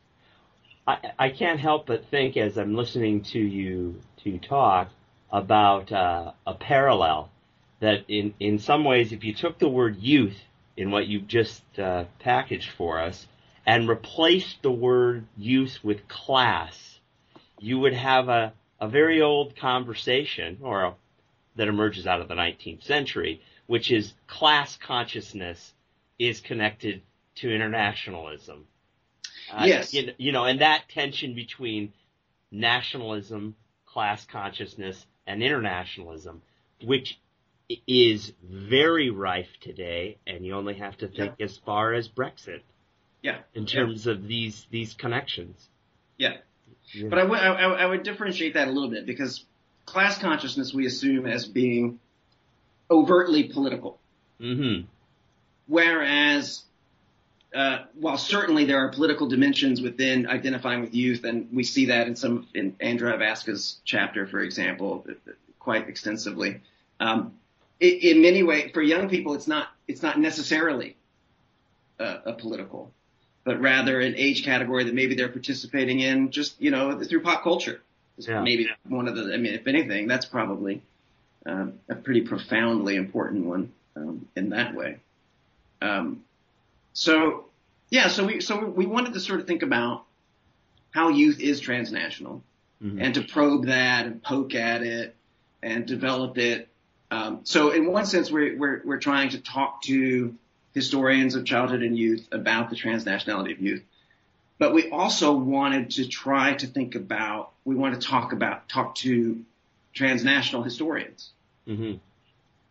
I, 0.87 1.13
I 1.19 1.29
can't 1.31 1.61
help 1.61 1.87
but 1.87 2.07
think 2.07 2.37
as 2.37 2.57
I'm 2.57 2.75
listening 2.75 3.23
to 3.33 3.39
you 3.39 4.01
to 4.25 4.39
talk 4.39 4.89
about 5.31 5.93
uh, 5.93 6.33
a 6.47 6.55
parallel 6.55 7.31
that 7.81 8.05
in 8.09 8.35
in 8.41 8.59
some 8.59 8.85
ways 8.85 9.13
if 9.13 9.25
you 9.25 9.35
took 9.35 9.59
the 9.59 9.69
word 9.69 9.97
youth 9.97 10.39
in 10.77 10.91
what 10.91 11.07
you've 11.07 11.27
just 11.27 11.63
uh, 11.79 12.05
packaged 12.21 12.71
for 12.71 13.01
us 13.01 13.27
and 13.67 13.89
replaced 13.89 14.63
the 14.63 14.71
word 14.71 15.27
youth 15.37 15.79
with 15.83 16.09
class, 16.09 17.01
you 17.59 17.79
would 17.79 17.93
have 17.93 18.29
a 18.29 18.53
a 18.81 18.89
very 18.89 19.21
old 19.21 19.57
conversation, 19.57 20.59
or 20.63 20.85
a, 20.85 20.95
that 21.57 21.69
emerges 21.69 22.07
out 22.07 22.21
of 22.21 22.29
the 22.29 22.35
19th 22.35 22.85
century, 22.85 23.43
which 23.69 23.93
is 23.93 24.15
class 24.27 24.77
consciousness 24.77 25.73
is 26.19 26.41
connected 26.41 27.03
to 27.37 27.55
internationalism. 27.55 28.67
Uh, 29.53 29.65
yes. 29.67 29.95
You, 29.95 30.13
you 30.17 30.33
know, 30.33 30.45
and 30.45 30.61
that 30.61 30.89
tension 30.89 31.35
between 31.35 31.93
nationalism, 32.51 33.55
class 33.87 34.25
consciousness, 34.25 35.07
and 35.27 35.43
internationalism, 35.43 36.43
which 36.83 37.21
is 37.87 38.33
very 38.43 39.11
rife 39.11 39.51
today, 39.61 40.17
and 40.27 40.45
you 40.45 40.55
only 40.55 40.75
have 40.75 40.97
to 40.99 41.07
think 41.07 41.35
yeah. 41.39 41.45
as 41.45 41.59
far 41.59 41.93
as 41.93 42.09
Brexit. 42.09 42.63
Yeah. 43.23 43.39
In 43.55 43.67
terms 43.67 44.07
yeah. 44.07 44.13
of 44.13 44.27
these 44.27 44.67
these 44.71 44.95
connections. 44.95 45.69
Yeah. 46.17 46.39
Yeah. 46.95 47.09
But 47.09 47.19
I, 47.19 47.23
w- 47.23 47.41
I, 47.41 47.83
I 47.83 47.87
would 47.87 48.03
differentiate 48.03 48.55
that 48.55 48.69
a 48.69 48.71
little 48.71 48.89
bit 48.89 49.05
because 49.05 49.45
class 49.85 50.19
consciousness 50.19 50.73
we 50.73 50.87
assume 50.87 51.27
as 51.27 51.45
being 51.45 52.01
overtly 52.91 53.45
political. 53.45 53.99
Mm-hmm. 54.41 54.87
Whereas, 55.67 56.63
uh, 57.55 57.85
while 57.95 58.17
certainly 58.17 58.65
there 58.65 58.79
are 58.79 58.89
political 58.89 59.29
dimensions 59.29 59.81
within 59.81 60.27
identifying 60.27 60.81
with 60.81 60.95
youth, 60.95 61.25
and 61.25 61.49
we 61.53 61.65
see 61.65 61.87
that 61.87 62.07
in 62.07 62.17
some 62.17 62.47
in 62.55 62.77
Andra 62.81 63.17
Ivasca's 63.17 63.81
chapter, 63.85 64.27
for 64.27 64.41
example, 64.41 65.07
quite 65.59 65.89
extensively. 65.89 66.61
Um, 67.01 67.35
in 67.81 68.23
many 68.23 68.43
ways, 68.43 68.71
for 68.73 68.83
young 68.83 69.09
people, 69.09 69.35
it's 69.35 69.47
not 69.47 69.69
it's 69.87 70.03
not 70.03 70.19
necessarily 70.19 70.97
a, 71.99 72.19
a 72.27 72.33
political 72.33 72.93
but 73.49 73.63
rather 73.63 73.99
an 73.99 74.15
age 74.15 74.45
category 74.45 74.85
that 74.85 74.93
maybe 74.93 75.15
they're 75.15 75.31
participating 75.31 76.01
in 76.01 76.31
just, 76.31 76.61
you 76.61 76.71
know, 76.71 77.03
through 77.03 77.23
pop 77.23 77.43
culture. 77.43 77.81
Yeah. 78.19 78.43
Maybe 78.43 78.69
one 78.87 79.09
of 79.09 79.17
the, 79.17 79.33
I 79.33 79.39
mean, 79.39 79.55
if 79.55 79.67
anything, 79.67 80.07
that's 80.07 80.27
probably 80.27 80.83
um, 81.49 81.81
a 81.89 81.95
pretty 81.95 82.21
profoundly 82.21 82.97
important 82.97 83.47
one 83.47 83.73
um, 83.97 84.29
in 84.37 84.51
that 84.51 84.75
way. 84.75 84.99
Um, 85.81 86.25
so, 86.93 87.47
yeah, 87.91 88.09
so 88.09 88.25
we, 88.25 88.41
so 88.41 88.65
we 88.67 88.87
wanted 88.87 89.15
to 89.15 89.21
sort 89.21 89.41
of 89.41 89.47
think 89.47 89.63
about 89.63 90.05
how 90.91 91.09
youth 91.09 91.41
is 91.41 91.61
transnational 91.61 92.43
mm-hmm. 92.83 93.01
and 93.01 93.15
to 93.15 93.23
probe 93.23 93.67
that 93.67 94.07
and 94.07 94.23
poke 94.23 94.55
at 94.55 94.83
it 94.83 95.15
and 95.63 95.87
develop 95.87 96.39
it. 96.39 96.69
Um, 97.11 97.41
so 97.45 97.71
in 97.71 97.91
one 97.91 98.05
sense, 98.05 98.31
we're, 98.31 98.57
we're, 98.59 98.83
we're 98.85 98.99
trying 98.99 99.31
to 99.31 99.41
talk 99.41 99.83
to 99.83 100.35
historians 100.75 101.35
of 101.35 101.45
childhood 101.45 101.83
and 101.83 101.97
youth 101.97 102.29
about 102.31 102.69
the 102.71 102.77
transnationality 102.77 103.53
of 103.53 103.61
youth. 103.61 103.83
But 104.59 104.75
we 104.75 104.91
also 104.91 105.33
wanted 105.33 105.93
to 105.93 106.09
try 106.09 106.53
to 106.55 106.67
think 106.67 106.95
about, 106.95 107.53
we 107.65 107.75
want 107.75 108.01
to 108.01 108.07
talk 108.07 108.33
about, 108.33 108.69
talk 108.69 108.97
to 108.97 109.43
transnational 109.95 110.63
historians. 110.63 111.31
Mm-hmm. 111.69 111.99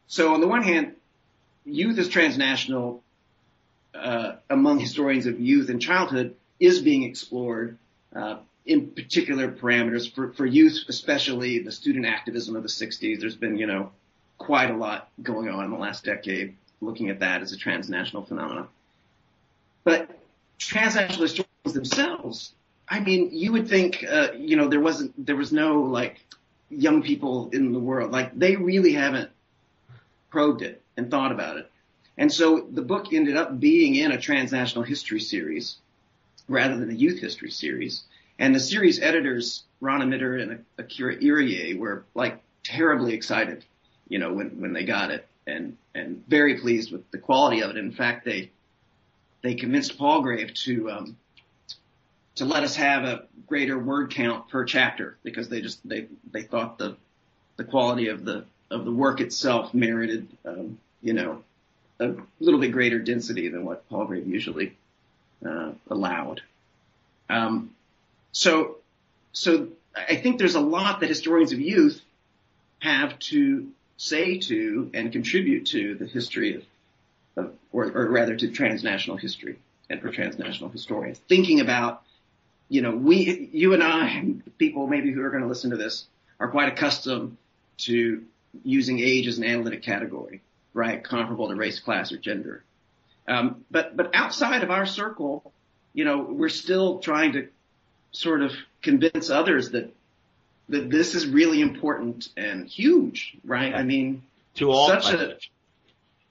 So 0.08 0.34
on 0.34 0.42
the 0.42 0.48
one 0.48 0.64
hand, 0.64 0.96
youth 1.66 1.98
as 2.00 2.08
transnational 2.08 3.04
uh, 3.94 4.36
among 4.50 4.80
historians 4.80 5.26
of 5.26 5.40
youth 5.40 5.70
and 5.70 5.82
childhood 5.82 6.36
is 6.60 6.82
being 6.82 7.04
explored 7.04 7.78
uh, 8.16 8.38
in 8.66 8.88
particular 8.92 9.52
parameters 9.52 10.14
for, 10.14 10.34
for 10.34 10.46
youth, 10.46 10.86
especially 10.88 11.60
the 11.60 11.72
student 11.72 12.06
activism 12.06 12.56
of 12.56 12.64
the 12.64 12.70
60s. 12.70 13.20
There's 13.20 13.36
been, 13.36 13.58
you 13.58 13.68
know, 13.68 13.92
quite 14.38 14.72
a 14.72 14.76
lot 14.76 15.10
going 15.22 15.50
on 15.50 15.66
in 15.66 15.72
the 15.72 15.78
last 15.78 16.04
decade 16.04 16.56
looking 16.80 17.10
at 17.10 17.20
that 17.20 17.42
as 17.42 17.54
a 17.54 17.58
transnational 17.58 18.24
phenomenon. 18.24 18.68
But 19.84 20.10
transnational 20.60 21.24
historians 21.24 21.74
themselves, 21.74 22.54
I 22.88 23.00
mean, 23.00 23.30
you 23.32 23.52
would 23.54 23.68
think, 23.68 24.06
uh, 24.10 24.30
you 24.38 24.56
know, 24.56 24.68
there 24.68 24.80
wasn't, 24.80 25.26
there 25.26 25.36
was 25.36 25.52
no 25.52 25.82
like 25.82 26.20
young 26.70 27.02
people 27.02 27.50
in 27.52 27.72
the 27.72 27.80
world. 27.80 28.12
Like 28.12 28.38
they 28.38 28.56
really 28.56 28.94
haven't 28.94 29.30
probed 30.30 30.62
it 30.62 30.82
and 30.96 31.10
thought 31.10 31.32
about 31.32 31.58
it. 31.58 31.72
And 32.18 32.32
so 32.32 32.68
the 32.72 32.82
book 32.82 33.14
ended 33.14 33.38
up 33.38 33.60
being 33.60 33.96
in 33.96 34.12
a 34.12 34.20
transnational 34.20 34.84
history 34.84 35.20
series 35.20 35.78
rather 36.48 36.78
than 36.78 36.90
a 36.90 36.94
youth 36.94 37.20
history 37.20 37.52
series. 37.52 38.04
And 38.40 38.54
the 38.54 38.60
series 38.60 39.00
editors, 39.00 39.64
Rana 39.82 40.06
Mitter 40.06 40.38
and 40.38 40.66
Akira 40.78 41.18
Iriye, 41.18 41.78
were 41.78 42.06
like 42.14 42.42
terribly 42.64 43.14
excited, 43.14 43.66
you 44.08 44.20
know, 44.20 44.34
when, 44.34 44.62
when 44.62 44.74
they 44.74 44.84
got 44.84 45.12
it 45.12 45.28
and 45.46 45.78
and 45.96 46.24
very 46.28 46.60
pleased 46.60 46.92
with 46.92 47.10
the 47.12 47.18
quality 47.18 47.62
of 47.62 47.72
it. 47.72 47.78
In 47.78 47.92
fact, 47.92 48.26
they 48.26 48.52
they 49.42 49.56
convinced 49.56 49.98
Palgrave 49.98 50.54
to 50.54 50.92
um, 50.92 51.18
to 52.38 52.46
let 52.46 52.64
us 52.64 52.76
have 52.76 53.04
a 53.04 53.24
greater 53.48 53.78
word 53.78 54.12
count 54.12 54.50
per 54.50 54.64
chapter 54.64 55.18
because 55.24 55.50
they 55.50 55.62
just 55.62 55.88
they 55.88 56.08
they 56.32 56.42
thought 56.42 56.78
the 56.78 56.96
the 57.58 57.64
quality 57.64 58.08
of 58.08 58.24
the 58.26 58.46
of 58.72 58.86
the 58.86 58.92
work 58.92 59.22
itself 59.22 59.74
merited 59.74 60.28
um, 60.46 60.78
you 61.02 61.14
know 61.14 61.44
a 62.00 62.16
little 62.40 62.60
bit 62.60 62.72
greater 62.72 63.00
density 63.00 63.50
than 63.50 63.66
what 63.66 63.88
Palgrave 63.90 64.28
usually 64.28 64.76
uh, 65.46 65.72
allowed. 65.90 66.42
Um, 67.30 67.72
so 68.32 68.78
so 69.34 69.70
I 69.96 70.16
think 70.16 70.38
there's 70.38 70.56
a 70.56 70.62
lot 70.62 71.00
that 71.00 71.10
historians 71.10 71.52
of 71.54 71.60
youth 71.60 72.02
have 72.80 73.18
to 73.20 73.68
say 73.98 74.38
to 74.38 74.92
and 74.94 75.12
contribute 75.12 75.66
to 75.68 75.96
the 75.96 76.06
history 76.06 76.56
of, 76.56 76.64
of 77.36 77.54
or, 77.72 77.86
or 77.86 78.08
rather 78.10 78.36
to 78.36 78.48
transnational 78.50 79.18
history 79.18 79.58
and 79.90 80.02
for 80.02 80.12
transnational 80.12 80.70
historians. 80.70 81.20
Thinking 81.28 81.62
about, 81.62 82.04
you 82.70 82.82
know, 82.82 82.92
we, 82.92 83.50
you 83.52 83.74
and 83.74 83.84
I, 83.84 84.26
people 84.58 84.88
maybe 84.88 85.12
who 85.12 85.22
are 85.24 85.30
going 85.30 85.44
to 85.44 85.50
listen 85.50 85.72
to 85.72 85.78
this, 85.78 86.06
are 86.40 86.50
quite 86.50 86.72
accustomed 86.72 87.38
to 87.78 88.24
using 88.64 89.00
age 89.00 89.28
as 89.28 89.38
an 89.38 89.44
analytic 89.44 89.84
category, 89.84 90.42
right? 90.74 91.04
Comparable 91.04 91.48
to 91.50 91.56
race, 91.56 91.80
class, 91.80 92.12
or 92.12 92.18
gender. 92.18 92.64
Um, 93.28 93.66
but 93.70 93.96
but 93.98 94.12
outside 94.14 94.64
of 94.64 94.72
our 94.72 94.86
circle, 94.86 95.52
you 95.94 96.06
know, 96.06 96.20
we're 96.20 96.50
still 96.50 97.00
trying 97.00 97.34
to 97.34 97.48
sort 98.12 98.42
of 98.42 98.54
convince 98.82 99.30
others 99.30 99.72
that 99.72 99.94
that 100.70 100.90
this 100.90 101.16
is 101.16 101.28
really 101.28 101.62
important 101.62 102.30
and 102.38 102.68
huge, 102.68 103.38
right? 103.44 103.74
I 103.74 103.84
mean, 103.84 104.24
to 104.56 104.72
all 104.72 104.88
such 104.88 105.14
a 105.14 105.38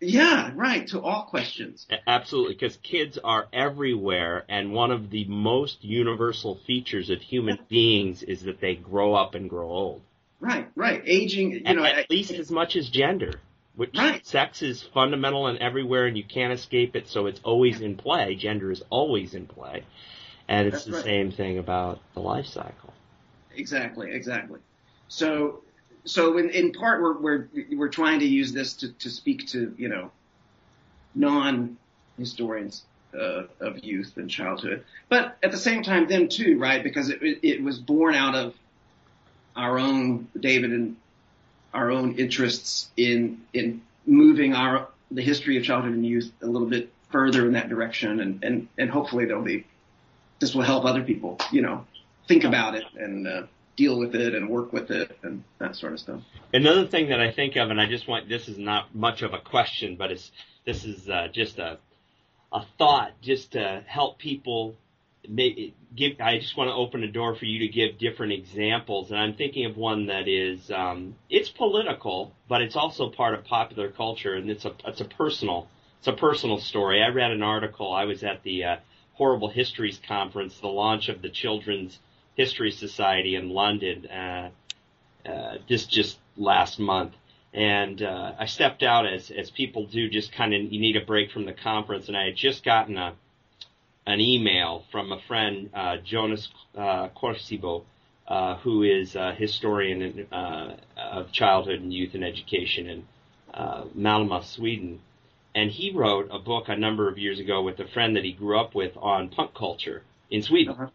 Yeah, 0.07 0.53
right. 0.55 0.87
To 0.89 1.01
all 1.01 1.25
questions. 1.25 1.87
Absolutely, 2.07 2.55
because 2.55 2.77
kids 2.79 3.19
are 3.23 3.49
everywhere, 3.53 4.45
and 4.49 4.73
one 4.73 4.91
of 4.91 5.11
the 5.11 5.25
most 5.25 5.85
universal 5.85 6.57
features 6.67 7.11
of 7.11 7.21
human 7.21 7.59
beings 7.69 8.23
is 8.23 8.43
that 8.43 8.61
they 8.61 8.77
grow 8.77 9.15
up 9.15 9.35
and 9.35 9.51
grow 9.51 9.69
old. 9.69 10.03
Right, 10.39 10.69
right. 10.77 11.03
Aging, 11.05 11.53
you 11.53 11.75
know, 11.75 11.85
at 11.85 11.97
I, 11.97 12.07
least 12.11 12.33
as 12.33 12.51
much 12.51 12.77
as 12.77 12.89
gender. 12.89 13.41
Which 13.75 13.95
Right. 13.95 14.25
sex 14.25 14.63
is 14.63 14.83
fundamental 14.83 15.49
and 15.49 15.59
everywhere, 15.59 16.07
and 16.07 16.17
you 16.17 16.25
can't 16.25 16.53
escape 16.53 16.97
it. 16.97 17.09
So 17.09 17.27
it's 17.27 17.41
always 17.45 17.83
in 17.83 17.97
play. 17.97 18.35
Gender 18.35 18.71
is 18.71 18.83
always 18.89 19.35
in 19.35 19.47
play, 19.47 19.85
and 20.49 20.67
it's 20.67 20.77
That's 20.77 20.85
the 20.87 20.93
right. 20.93 21.05
same 21.05 21.31
thing 21.31 21.59
about 21.59 22.01
the 22.15 22.21
life 22.21 22.47
cycle. 22.47 22.95
Exactly, 23.55 24.13
exactly. 24.13 24.61
So, 25.09 25.63
so 26.07 26.39
in, 26.39 26.51
in 26.51 26.73
part, 26.73 27.03
we're, 27.03 27.19
we're, 27.19 27.49
we're 27.73 27.89
trying 27.89 28.21
to 28.21 28.27
use 28.27 28.53
this 28.53 28.75
to, 28.75 28.93
to 28.93 29.11
speak 29.11 29.49
to, 29.49 29.75
you 29.77 29.89
know, 29.89 30.11
non-historians 31.15 32.85
uh, 33.15 33.45
of 33.61 33.85
youth 33.85 34.17
and 34.17 34.31
childhood. 34.31 34.85
But 35.09 35.37
at 35.43 35.51
the 35.51 35.59
same 35.59 35.83
time, 35.83 36.07
them 36.07 36.29
too, 36.29 36.59
right? 36.59 36.83
Because 36.83 37.11
it, 37.11 37.23
it, 37.23 37.39
it 37.43 37.63
was 37.63 37.79
born 37.79 38.15
out 38.15 38.35
of 38.35 38.55
our 39.55 39.79
own, 39.79 40.29
David 40.39 40.73
and 40.73 40.97
our 41.73 41.91
own 41.91 42.17
interests 42.17 42.89
in, 42.97 43.43
in 43.53 43.83
moving 44.07 44.55
our, 44.55 44.89
the 45.11 45.23
history 45.23 45.57
of 45.57 45.65
childhood 45.65 45.93
and 45.93 46.07
youth 46.07 46.31
a 46.43 46.47
little 46.47 46.69
bit 46.69 46.93
further 47.11 47.47
in 47.47 47.53
that 47.53 47.69
direction. 47.69 48.21
And, 48.21 48.45
and, 48.45 48.69
and 48.79 48.91
hopefully 48.91 49.25
there'll 49.25 49.43
be, 49.43 49.67
this 50.39 50.55
will 50.55 50.63
help 50.63 50.85
other 50.85 51.03
people, 51.03 51.39
you 51.51 51.63
know, 51.63 51.87
think 52.29 52.45
about 52.45 52.75
it 52.75 52.85
and, 52.97 53.27
uh, 53.27 53.43
deal 53.77 53.99
with 53.99 54.15
it 54.15 54.35
and 54.35 54.49
work 54.49 54.73
with 54.73 54.91
it 54.91 55.17
and 55.23 55.45
that 55.59 55.77
sort 55.77 55.93
of 55.93 56.01
stuff. 56.01 56.21
Another 56.53 56.87
thing 56.87 57.11
that 57.11 57.21
I 57.21 57.31
think 57.33 57.57
of, 57.57 57.71
and 57.71 57.81
I 57.81 57.87
just 57.87 58.09
want 58.09 58.29
this 58.29 58.49
is 58.49 58.59
not 58.59 58.95
much 58.95 59.23
of 59.23 59.35
a 59.35 59.39
question, 59.39 59.97
but 59.97 60.11
it's 60.11 60.31
this 60.65 60.85
is 60.85 61.09
uh, 61.09 61.29
just 61.33 61.59
a 61.59 61.79
a 62.53 62.65
thought, 62.79 63.13
just 63.21 63.53
to 63.53 63.85
help 63.87 64.19
people. 64.19 64.77
Give. 65.97 66.21
I 66.21 66.39
just 66.39 66.57
want 66.57 66.69
to 66.69 66.75
open 66.75 67.03
a 67.03 67.11
door 67.11 67.35
for 67.35 67.47
you 67.47 67.59
to 67.61 67.69
give 67.69 67.99
different 67.99 68.33
examples, 68.33 69.11
and 69.11 69.19
I'm 69.19 69.35
thinking 69.35 69.67
of 69.67 69.77
one 69.77 70.07
that 70.07 70.29
is 70.29 70.71
um, 70.71 71.17
it's 71.29 71.49
political, 71.49 72.33
but 72.49 72.63
it's 72.63 72.77
also 72.77 73.11
part 73.11 73.35
of 73.35 73.45
popular 73.45 73.91
culture, 73.91 74.35
and 74.35 74.49
it's 74.49 74.65
a 74.65 74.73
it's 74.87 75.01
a 75.01 75.05
personal 75.05 75.69
it's 75.99 76.07
a 76.07 76.13
personal 76.13 76.59
story. 76.61 77.03
I 77.03 77.09
read 77.09 77.33
an 77.33 77.43
article. 77.43 77.93
I 77.93 78.05
was 78.05 78.23
at 78.23 78.45
the 78.45 78.63
uh, 78.63 78.77
Horrible 79.15 79.49
Histories 79.49 80.01
conference, 80.07 80.57
the 80.61 80.69
launch 80.69 81.09
of 81.09 81.23
the 81.23 81.29
Children's 81.29 81.99
History 82.37 82.71
Society 82.71 83.35
in 83.35 83.51
London. 83.51 84.07
Uh, 84.07 84.51
uh, 85.27 85.59
just 85.69 85.91
just 85.91 86.19
last 86.37 86.79
month, 86.79 87.13
and 87.53 88.01
uh, 88.01 88.33
I 88.39 88.47
stepped 88.47 88.85
out 88.85 89.07
as 89.07 89.31
as 89.31 89.51
people 89.51 89.87
do, 89.87 90.09
just 90.09 90.33
kind 90.33 90.55
of 90.55 90.73
you 90.73 90.81
need 90.81 90.97
a 90.97 91.05
break 91.05 91.33
from 91.33 91.47
the 91.47 91.53
conference, 91.53 92.07
and 92.07 92.17
I 92.17 92.27
had 92.27 92.37
just 92.37 92.65
gotten 92.65 92.97
a 92.97 93.15
an 94.07 94.21
email 94.21 94.85
from 94.93 95.11
a 95.13 95.21
friend, 95.27 95.69
uh, 95.75 95.97
Jonas 95.97 96.49
uh, 96.77 97.09
Qvarsebo, 97.09 97.83
uh, 98.29 98.57
who 98.59 98.83
is 98.83 99.17
a 99.17 99.35
historian 99.35 100.03
in, 100.03 100.27
uh, 100.33 100.77
of 100.97 101.33
childhood 101.33 101.81
and 101.81 101.93
youth 101.93 102.15
and 102.15 102.25
education 102.25 102.89
in 102.89 103.05
uh, 103.53 103.85
Malmö, 103.97 104.45
Sweden. 104.45 105.01
And 105.55 105.71
he 105.71 105.91
wrote 105.91 106.29
a 106.31 106.39
book 106.39 106.69
a 106.69 106.77
number 106.77 107.09
of 107.09 107.19
years 107.19 107.41
ago 107.41 107.63
with 107.63 107.81
a 107.81 107.89
friend 107.89 108.15
that 108.17 108.25
he 108.25 108.33
grew 108.33 108.61
up 108.61 108.75
with 108.75 108.97
on 108.97 109.29
punk 109.29 109.55
culture 109.55 110.03
in 110.31 110.43
Sweden. 110.43 110.75
Uh-huh. 110.75 110.89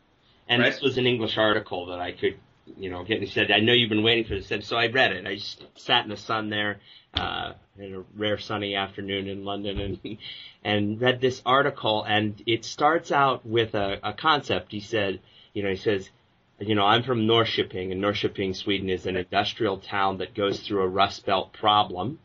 And 0.47 0.61
Right. 0.61 0.71
this 0.71 0.81
was 0.81 0.97
an 0.97 1.07
English 1.07 1.37
article 1.37 1.87
that 1.87 1.99
I 1.99 2.11
could, 2.11 2.35
you 2.77 2.89
know, 2.89 3.03
get. 3.03 3.15
And 3.15 3.23
he 3.23 3.29
said, 3.29 3.51
"I 3.51 3.59
know 3.59 3.73
you've 3.73 3.89
been 3.89 4.03
waiting 4.03 4.25
for 4.25 4.35
this." 4.35 4.51
And 4.51 4.63
so 4.63 4.75
I 4.77 4.87
read 4.87 5.11
it. 5.13 5.25
I 5.25 5.35
just 5.35 5.63
sat 5.79 6.03
in 6.03 6.09
the 6.09 6.17
sun 6.17 6.49
there, 6.49 6.79
uh, 7.13 7.53
in 7.77 7.95
a 7.95 8.03
rare 8.15 8.37
sunny 8.37 8.75
afternoon 8.75 9.27
in 9.27 9.45
London, 9.45 9.79
and 9.79 10.17
and 10.63 11.01
read 11.01 11.21
this 11.21 11.41
article. 11.45 12.03
And 12.03 12.41
it 12.45 12.65
starts 12.65 13.11
out 13.11 13.45
with 13.45 13.75
a, 13.75 13.99
a 14.03 14.13
concept. 14.13 14.71
He 14.71 14.79
said, 14.81 15.19
you 15.53 15.63
know, 15.63 15.69
he 15.69 15.75
says, 15.77 16.09
you 16.59 16.75
know, 16.75 16.85
I'm 16.85 17.03
from 17.03 17.25
Norrköping, 17.25 17.91
and 17.91 18.01
Norrköping, 18.03 18.55
Sweden, 18.55 18.89
is 18.89 19.05
an 19.07 19.15
industrial 19.17 19.77
town 19.77 20.17
that 20.19 20.35
goes 20.35 20.59
through 20.59 20.83
a 20.83 20.87
Rust 20.87 21.25
Belt 21.25 21.53
problem 21.53 22.19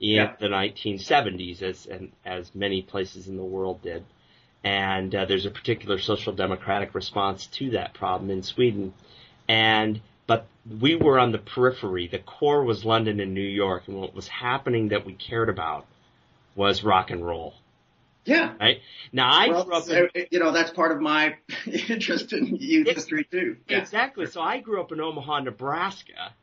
in 0.00 0.10
Yeah. 0.10 0.34
the 0.38 0.48
1970s, 0.48 1.60
as 1.62 1.86
and 1.86 2.12
as 2.24 2.54
many 2.54 2.82
places 2.82 3.28
in 3.28 3.36
the 3.36 3.42
world 3.44 3.82
did. 3.82 4.04
And 4.64 5.14
uh, 5.14 5.24
there's 5.24 5.46
a 5.46 5.50
particular 5.50 5.98
social 5.98 6.32
democratic 6.32 6.94
response 6.94 7.46
to 7.46 7.70
that 7.70 7.94
problem 7.94 8.30
in 8.30 8.42
Sweden. 8.42 8.92
And 9.48 10.00
but 10.26 10.46
we 10.80 10.94
were 10.94 11.18
on 11.18 11.32
the 11.32 11.38
periphery. 11.38 12.06
The 12.06 12.18
core 12.18 12.62
was 12.62 12.84
London 12.84 13.18
and 13.18 13.32
New 13.32 13.40
York, 13.40 13.84
and 13.88 13.96
what 13.96 14.14
was 14.14 14.28
happening 14.28 14.88
that 14.88 15.06
we 15.06 15.14
cared 15.14 15.48
about 15.48 15.86
was 16.54 16.84
rock 16.84 17.10
and 17.10 17.24
roll. 17.26 17.54
Yeah. 18.26 18.52
Right 18.60 18.82
now, 19.10 19.30
I 19.32 19.48
well, 19.48 19.64
grew 19.64 19.74
up 19.74 19.88
in 19.88 20.26
you 20.30 20.38
know, 20.38 20.52
that's 20.52 20.70
part 20.70 20.92
of 20.92 21.00
my 21.00 21.36
interest 21.66 22.34
in 22.34 22.56
youth 22.56 22.88
history 22.88 23.24
too. 23.24 23.56
Yeah. 23.68 23.78
Exactly. 23.78 24.26
So 24.26 24.42
I 24.42 24.58
grew 24.58 24.82
up 24.82 24.92
in 24.92 25.00
Omaha, 25.00 25.40
Nebraska, 25.40 26.34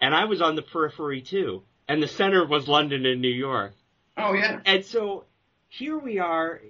and 0.00 0.14
I 0.14 0.24
was 0.24 0.40
on 0.40 0.56
the 0.56 0.62
periphery 0.62 1.20
too. 1.20 1.62
And 1.86 2.02
the 2.02 2.08
center 2.08 2.46
was 2.46 2.66
London 2.66 3.04
and 3.04 3.20
New 3.20 3.28
York. 3.28 3.74
Oh 4.16 4.32
yeah. 4.32 4.60
And 4.64 4.84
so 4.84 5.24
here 5.68 5.98
we 5.98 6.18
are, 6.18 6.60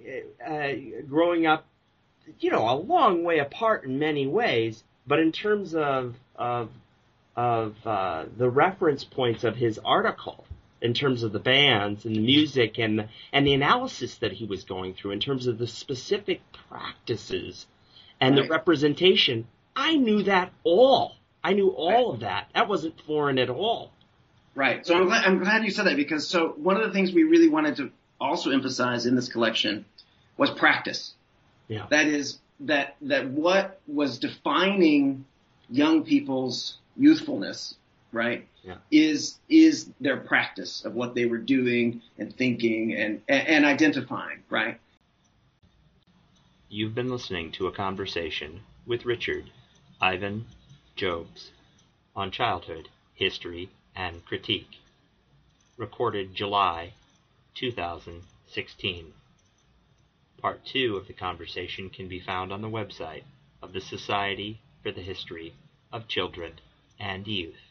uh, 0.45 0.51
uh, 0.51 0.73
growing 1.07 1.45
up, 1.45 1.65
you 2.39 2.51
know, 2.51 2.69
a 2.69 2.75
long 2.75 3.23
way 3.23 3.39
apart 3.39 3.85
in 3.85 3.97
many 3.97 4.27
ways, 4.27 4.83
but 5.07 5.19
in 5.19 5.31
terms 5.31 5.73
of 5.73 6.15
of 6.35 6.69
of 7.35 7.75
uh, 7.87 8.25
the 8.37 8.49
reference 8.49 9.03
points 9.03 9.43
of 9.43 9.55
his 9.55 9.79
article, 9.83 10.45
in 10.81 10.93
terms 10.93 11.23
of 11.23 11.31
the 11.31 11.39
bands 11.39 12.05
and 12.05 12.15
the 12.15 12.21
music 12.21 12.77
and 12.77 13.07
and 13.31 13.47
the 13.47 13.53
analysis 13.53 14.17
that 14.17 14.33
he 14.33 14.45
was 14.45 14.63
going 14.63 14.93
through, 14.93 15.11
in 15.11 15.19
terms 15.19 15.47
of 15.47 15.57
the 15.57 15.67
specific 15.67 16.41
practices 16.69 17.65
and 18.19 18.37
the 18.37 18.47
representation, 18.47 19.47
I 19.75 19.95
knew 19.95 20.23
that 20.23 20.51
all. 20.63 21.15
I 21.41 21.53
knew 21.53 21.69
all 21.69 22.11
of 22.11 22.19
that. 22.19 22.49
That 22.53 22.67
wasn't 22.67 22.99
foreign 23.01 23.39
at 23.39 23.49
all. 23.49 23.91
Right. 24.55 24.85
So 24.85 24.93
I'm 24.93 25.05
glad, 25.05 25.23
I'm 25.23 25.39
glad 25.39 25.63
you 25.63 25.71
said 25.71 25.85
that 25.85 25.95
because 25.95 26.27
so 26.27 26.49
one 26.57 26.75
of 26.75 26.83
the 26.83 26.91
things 26.91 27.13
we 27.13 27.23
really 27.23 27.47
wanted 27.47 27.77
to 27.77 27.91
also 28.19 28.51
emphasized 28.51 29.05
in 29.05 29.15
this 29.15 29.29
collection 29.29 29.85
was 30.37 30.49
practice. 30.49 31.13
Yeah. 31.67 31.85
That 31.89 32.07
is 32.07 32.39
that 32.61 32.95
that 33.01 33.27
what 33.29 33.79
was 33.87 34.17
defining 34.19 35.25
young 35.69 36.03
people's 36.03 36.77
youthfulness, 36.97 37.75
right? 38.11 38.47
Yeah. 38.63 38.75
Is 38.91 39.39
is 39.47 39.89
their 40.01 40.17
practice 40.17 40.83
of 40.83 40.95
what 40.95 41.15
they 41.15 41.25
were 41.25 41.37
doing 41.37 42.01
and 42.17 42.35
thinking 42.35 42.93
and 42.95 43.21
and, 43.27 43.47
and 43.47 43.65
identifying, 43.65 44.39
right? 44.49 44.79
You've 46.69 46.93
been 46.93 47.09
listening 47.09 47.51
to 47.53 47.67
a 47.67 47.71
conversation 47.71 48.61
with 48.85 49.05
Richard 49.05 49.49
Ivan 50.01 50.45
Jobs 50.95 51.51
on 52.15 52.31
childhood, 52.31 52.89
history, 53.15 53.69
and 53.95 54.23
critique. 54.25 54.79
Recorded 55.77 56.35
July 56.35 56.93
2016. 57.59 59.13
Part 60.41 60.65
2 60.65 60.95
of 60.95 61.07
the 61.07 61.13
conversation 61.13 61.89
can 61.89 62.07
be 62.07 62.21
found 62.21 62.53
on 62.53 62.61
the 62.61 62.69
website 62.69 63.23
of 63.61 63.73
the 63.73 63.81
Society 63.81 64.61
for 64.81 64.93
the 64.93 65.01
History 65.01 65.53
of 65.91 66.07
Children 66.07 66.53
and 66.97 67.27
Youth. 67.27 67.68